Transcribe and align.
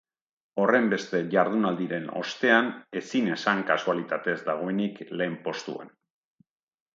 Horrenbeste 0.61 1.19
jardunaldiren 1.33 2.07
ostean 2.21 2.71
ezin 3.01 3.29
esan 3.35 3.61
kasualitatez 3.69 4.35
dagoenik 4.49 4.99
lehen 5.21 5.37
postuan. 5.47 5.95